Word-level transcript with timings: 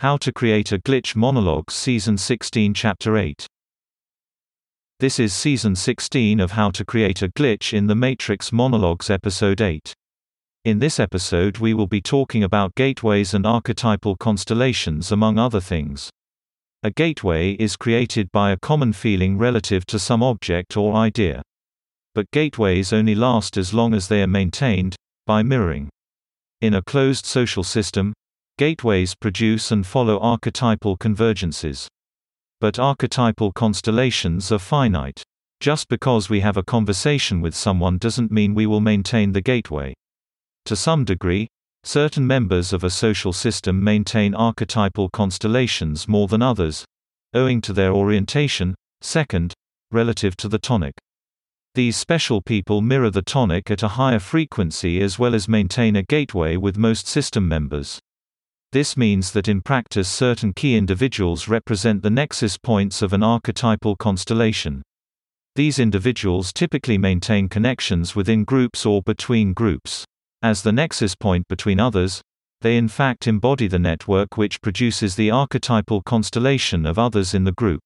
How 0.00 0.16
to 0.18 0.32
Create 0.32 0.70
a 0.70 0.78
Glitch 0.78 1.16
Monologues 1.16 1.74
Season 1.74 2.16
16 2.16 2.72
Chapter 2.72 3.16
8 3.16 3.48
This 5.00 5.18
is 5.18 5.34
Season 5.34 5.74
16 5.74 6.38
of 6.38 6.52
How 6.52 6.70
to 6.70 6.84
Create 6.84 7.20
a 7.22 7.28
Glitch 7.30 7.72
in 7.72 7.88
the 7.88 7.96
Matrix 7.96 8.52
Monologues 8.52 9.10
Episode 9.10 9.60
8. 9.60 9.92
In 10.64 10.78
this 10.78 11.00
episode 11.00 11.58
we 11.58 11.74
will 11.74 11.88
be 11.88 12.00
talking 12.00 12.44
about 12.44 12.76
gateways 12.76 13.34
and 13.34 13.44
archetypal 13.44 14.14
constellations 14.14 15.10
among 15.10 15.36
other 15.36 15.60
things. 15.60 16.10
A 16.84 16.92
gateway 16.92 17.54
is 17.54 17.74
created 17.74 18.30
by 18.30 18.52
a 18.52 18.56
common 18.56 18.92
feeling 18.92 19.36
relative 19.36 19.84
to 19.86 19.98
some 19.98 20.22
object 20.22 20.76
or 20.76 20.94
idea. 20.94 21.42
But 22.14 22.30
gateways 22.30 22.92
only 22.92 23.16
last 23.16 23.56
as 23.56 23.74
long 23.74 23.94
as 23.94 24.06
they 24.06 24.22
are 24.22 24.28
maintained, 24.28 24.94
by 25.26 25.42
mirroring. 25.42 25.88
In 26.60 26.74
a 26.74 26.82
closed 26.82 27.26
social 27.26 27.64
system, 27.64 28.12
Gateways 28.58 29.14
produce 29.14 29.70
and 29.70 29.86
follow 29.86 30.18
archetypal 30.18 30.96
convergences. 30.96 31.86
But 32.60 32.76
archetypal 32.76 33.52
constellations 33.52 34.50
are 34.50 34.58
finite. 34.58 35.22
Just 35.60 35.88
because 35.88 36.28
we 36.28 36.40
have 36.40 36.56
a 36.56 36.64
conversation 36.64 37.40
with 37.40 37.54
someone 37.54 37.98
doesn't 37.98 38.32
mean 38.32 38.54
we 38.54 38.66
will 38.66 38.80
maintain 38.80 39.30
the 39.30 39.40
gateway. 39.40 39.94
To 40.64 40.74
some 40.74 41.04
degree, 41.04 41.46
certain 41.84 42.26
members 42.26 42.72
of 42.72 42.82
a 42.82 42.90
social 42.90 43.32
system 43.32 43.80
maintain 43.84 44.34
archetypal 44.34 45.08
constellations 45.10 46.08
more 46.08 46.26
than 46.26 46.42
others, 46.42 46.84
owing 47.34 47.60
to 47.60 47.72
their 47.72 47.92
orientation, 47.92 48.74
second, 49.00 49.54
relative 49.92 50.36
to 50.36 50.48
the 50.48 50.58
tonic. 50.58 50.94
These 51.76 51.96
special 51.96 52.42
people 52.42 52.80
mirror 52.80 53.10
the 53.10 53.22
tonic 53.22 53.70
at 53.70 53.84
a 53.84 53.94
higher 53.94 54.18
frequency 54.18 55.00
as 55.00 55.16
well 55.16 55.36
as 55.36 55.46
maintain 55.46 55.94
a 55.94 56.02
gateway 56.02 56.56
with 56.56 56.76
most 56.76 57.06
system 57.06 57.46
members. 57.46 58.00
This 58.70 58.98
means 58.98 59.32
that 59.32 59.48
in 59.48 59.62
practice 59.62 60.10
certain 60.10 60.52
key 60.52 60.76
individuals 60.76 61.48
represent 61.48 62.02
the 62.02 62.10
nexus 62.10 62.58
points 62.58 63.00
of 63.00 63.14
an 63.14 63.22
archetypal 63.22 63.96
constellation. 63.96 64.82
These 65.54 65.78
individuals 65.78 66.52
typically 66.52 66.98
maintain 66.98 67.48
connections 67.48 68.14
within 68.14 68.44
groups 68.44 68.84
or 68.84 69.00
between 69.00 69.54
groups. 69.54 70.04
As 70.42 70.62
the 70.62 70.72
nexus 70.72 71.14
point 71.14 71.48
between 71.48 71.80
others, 71.80 72.20
they 72.60 72.76
in 72.76 72.88
fact 72.88 73.26
embody 73.26 73.68
the 73.68 73.78
network 73.78 74.36
which 74.36 74.60
produces 74.60 75.14
the 75.14 75.30
archetypal 75.30 76.02
constellation 76.02 76.84
of 76.84 76.98
others 76.98 77.32
in 77.32 77.44
the 77.44 77.52
group. 77.52 77.80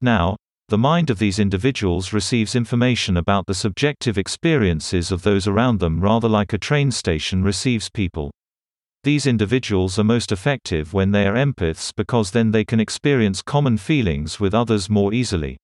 Now, 0.00 0.36
the 0.68 0.78
mind 0.78 1.10
of 1.10 1.20
these 1.20 1.38
individuals 1.38 2.12
receives 2.12 2.56
information 2.56 3.16
about 3.16 3.46
the 3.46 3.54
subjective 3.54 4.18
experiences 4.18 5.12
of 5.12 5.22
those 5.22 5.46
around 5.46 5.78
them 5.78 6.00
rather 6.00 6.28
like 6.28 6.52
a 6.52 6.58
train 6.58 6.90
station 6.90 7.44
receives 7.44 7.88
people. 7.88 8.32
These 9.02 9.26
individuals 9.26 9.98
are 9.98 10.04
most 10.04 10.30
effective 10.30 10.92
when 10.92 11.12
they 11.12 11.26
are 11.26 11.34
empaths 11.34 11.90
because 11.96 12.32
then 12.32 12.50
they 12.50 12.66
can 12.66 12.80
experience 12.80 13.40
common 13.40 13.78
feelings 13.78 14.38
with 14.38 14.52
others 14.52 14.90
more 14.90 15.14
easily. 15.14 15.56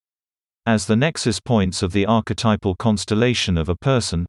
As 0.64 0.86
the 0.86 0.96
nexus 0.96 1.38
points 1.38 1.82
of 1.82 1.92
the 1.92 2.06
archetypal 2.06 2.74
constellation 2.76 3.58
of 3.58 3.68
a 3.68 3.76
person, 3.76 4.24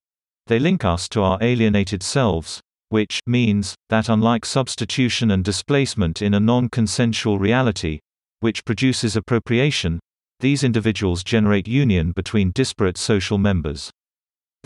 they 0.47 0.59
link 0.59 0.83
us 0.83 1.07
to 1.09 1.21
our 1.21 1.37
alienated 1.41 2.03
selves, 2.03 2.59
which 2.89 3.21
means 3.25 3.75
that 3.87 4.09
unlike 4.09 4.45
substitution 4.45 5.31
and 5.31 5.43
displacement 5.43 6.21
in 6.21 6.33
a 6.33 6.39
non 6.39 6.67
consensual 6.67 7.39
reality, 7.39 7.99
which 8.41 8.65
produces 8.65 9.15
appropriation, 9.15 9.99
these 10.41 10.65
individuals 10.65 11.23
generate 11.23 11.67
union 11.67 12.11
between 12.11 12.51
disparate 12.51 12.97
social 12.97 13.37
members 13.37 13.89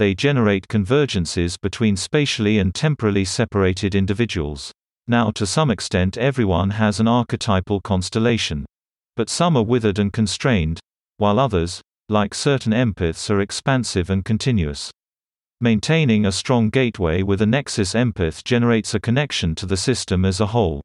they 0.02 0.16
generate 0.16 0.68
convergences 0.68 1.62
between 1.62 1.96
spatially 1.96 2.58
and 2.58 2.74
temporally 2.74 3.24
separated 3.24 3.94
individuals. 3.94 4.72
Now 5.08 5.30
to 5.30 5.46
some 5.46 5.70
extent 5.70 6.18
everyone 6.18 6.72
has 6.72 7.00
an 7.00 7.08
archetypal 7.08 7.82
constellation. 7.82 8.66
But 9.16 9.30
some 9.30 9.56
are 9.56 9.64
withered 9.64 10.00
and 10.00 10.12
constrained, 10.12 10.80
while 11.18 11.38
others, 11.38 11.84
like 12.10 12.34
certain 12.34 12.74
empaths 12.74 13.30
are 13.30 13.42
expansive 13.42 14.10
and 14.10 14.26
continuous. 14.26 14.90
Maintaining 15.60 16.26
a 16.26 16.32
strong 16.32 16.72
gateway 16.72 17.22
with 17.22 17.40
a 17.40 17.46
nexus 17.46 17.94
empath 17.94 18.44
generates 18.44 18.96
a 18.96 19.00
connection 19.00 19.54
to 19.54 19.68
the 19.68 19.78
system 19.78 20.26
as 20.26 20.40
a 20.40 20.48
whole. 20.48 20.82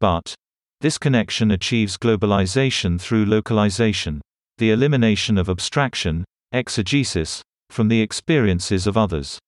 But, 0.00 0.34
this 0.80 0.96
connection 0.96 1.50
achieves 1.50 1.98
globalization 1.98 2.98
through 2.98 3.26
localization. 3.26 4.22
The 4.56 4.70
elimination 4.70 5.36
of 5.36 5.50
abstraction, 5.50 6.24
exegesis, 6.50 7.42
from 7.70 7.88
the 7.88 8.00
experiences 8.00 8.86
of 8.86 8.96
others. 8.96 9.38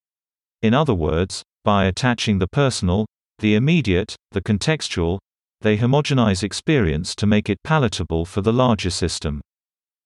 In 0.62 0.74
other 0.74 0.94
words, 0.94 1.42
by 1.64 1.86
attaching 1.86 2.38
the 2.38 2.48
personal, 2.48 3.06
the 3.38 3.54
immediate, 3.54 4.16
the 4.32 4.40
contextual, 4.40 5.18
they 5.62 5.76
homogenize 5.76 6.42
experience 6.42 7.14
to 7.16 7.26
make 7.26 7.50
it 7.50 7.62
palatable 7.62 8.24
for 8.24 8.40
the 8.40 8.52
larger 8.52 8.90
system. 8.90 9.40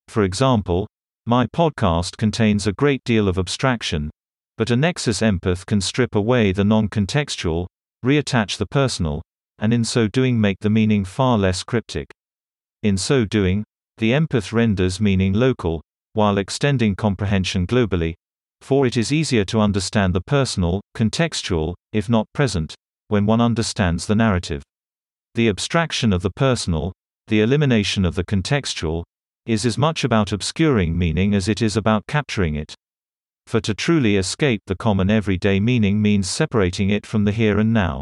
For 0.09 0.25
example, 0.25 0.87
my 1.27 1.47
podcast 1.47 2.17
contains 2.17 2.67
a 2.67 2.73
great 2.73 3.03
deal 3.05 3.29
of 3.29 3.39
abstraction, 3.39 4.11
but 4.57 4.71
a 4.71 4.77
Nexus 4.77 5.21
empath 5.21 5.65
can 5.67 5.81
strip 5.81 6.15
away 6.15 6.53
the 6.53 6.65
non 6.65 6.89
contextual, 6.89 7.67
reattach 8.05 8.59
the 8.59 8.67
personal, 8.67 9.23
and 9.59 9.73
in 9.73 9.85
so 9.85 10.09
doing 10.09 10.41
make 10.41 10.59
the 10.61 10.71
meaning 10.71 11.05
far 11.05 11.39
less 11.39 11.63
cryptic. 11.63 12.11
In 12.83 12.99
so 12.99 13.25
doing, 13.25 13.65
the 13.99 14.11
empath 14.11 14.53
renders 14.53 15.01
meaning 15.01 15.33
local, 15.33 15.81
while 16.15 16.39
extending 16.39 16.97
comprehension 16.97 17.67
globally, 17.67 18.15
for 18.61 18.87
it 18.87 18.97
is 18.97 19.13
easier 19.13 19.45
to 19.45 19.61
understand 19.61 20.15
the 20.15 20.21
personal, 20.23 20.81
contextual, 20.97 21.75
if 21.93 22.09
not 22.09 22.27
present, 22.33 22.75
when 23.09 23.27
one 23.27 23.41
understands 23.41 24.07
the 24.07 24.15
narrative. 24.15 24.63
The 25.35 25.49
abstraction 25.49 26.13
of 26.13 26.23
the 26.23 26.31
personal, 26.31 26.93
the 27.27 27.41
elimination 27.41 28.05
of 28.05 28.15
the 28.15 28.25
contextual, 28.25 29.03
is 29.47 29.67
as 29.67 29.77
much 29.77 30.05
about 30.05 30.33
obscuring 30.33 30.97
meaning 30.97 31.35
as 31.35 31.49
it 31.49 31.61
is 31.61 31.77
about 31.77 32.07
capturing 32.07 32.55
it. 32.55 32.75
For 33.47 33.61
to 33.61 33.75
truly 33.75 34.17
escape 34.17 34.63
the 34.67 34.77
common 34.77 35.11
everyday 35.11 35.61
meaning 35.61 36.01
means 36.01 36.31
separating 36.31 36.89
it 36.89 37.05
from 37.05 37.25
the 37.25 37.33
here 37.33 37.59
and 37.59 37.73
now. 37.73 38.01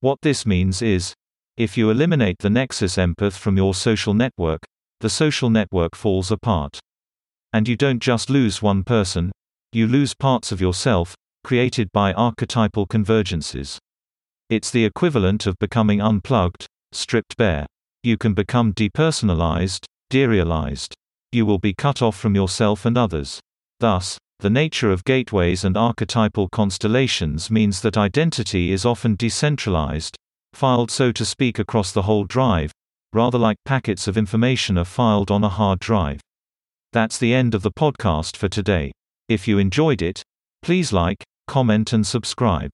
What 0.00 0.18
this 0.22 0.46
means 0.46 0.80
is, 0.80 1.12
if 1.56 1.76
you 1.76 1.90
eliminate 1.90 2.38
the 2.38 2.48
nexus 2.48 2.96
empath 2.96 3.34
from 3.34 3.58
your 3.58 3.74
social 3.74 4.14
network, 4.14 4.60
the 5.00 5.10
social 5.10 5.50
network 5.50 5.94
falls 5.94 6.30
apart. 6.30 6.80
And 7.52 7.68
you 7.68 7.76
don't 7.76 8.00
just 8.00 8.30
lose 8.30 8.62
one 8.62 8.82
person, 8.82 9.32
you 9.72 9.86
lose 9.86 10.14
parts 10.14 10.52
of 10.52 10.60
yourself, 10.60 11.14
created 11.44 11.90
by 11.92 12.12
archetypal 12.12 12.86
convergences. 12.86 13.78
It's 14.50 14.70
the 14.70 14.84
equivalent 14.84 15.46
of 15.46 15.58
becoming 15.58 16.00
unplugged, 16.00 16.66
stripped 16.92 17.36
bare. 17.36 17.66
You 18.02 18.18
can 18.18 18.34
become 18.34 18.72
depersonalized, 18.72 19.84
derealized. 20.10 20.92
You 21.32 21.46
will 21.46 21.58
be 21.58 21.72
cut 21.72 22.02
off 22.02 22.16
from 22.16 22.34
yourself 22.34 22.84
and 22.84 22.98
others. 22.98 23.40
Thus, 23.80 24.18
the 24.40 24.50
nature 24.50 24.90
of 24.90 25.04
gateways 25.04 25.64
and 25.64 25.76
archetypal 25.76 26.48
constellations 26.48 27.50
means 27.50 27.80
that 27.80 27.96
identity 27.96 28.72
is 28.72 28.84
often 28.84 29.14
decentralized, 29.14 30.16
filed 30.52 30.90
so 30.90 31.12
to 31.12 31.24
speak 31.24 31.58
across 31.58 31.92
the 31.92 32.02
whole 32.02 32.24
drive, 32.24 32.72
rather 33.12 33.38
like 33.38 33.56
packets 33.64 34.08
of 34.08 34.18
information 34.18 34.76
are 34.76 34.84
filed 34.84 35.30
on 35.30 35.44
a 35.44 35.48
hard 35.48 35.78
drive. 35.78 36.20
That's 36.92 37.16
the 37.16 37.32
end 37.32 37.54
of 37.54 37.62
the 37.62 37.72
podcast 37.72 38.36
for 38.36 38.50
today. 38.50 38.92
If 39.26 39.48
you 39.48 39.56
enjoyed 39.56 40.02
it, 40.02 40.22
please 40.60 40.92
like, 40.92 41.24
comment 41.46 41.94
and 41.94 42.06
subscribe. 42.06 42.70